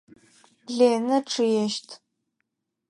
Ленэ 0.77 1.17
чъыещт. 1.31 1.89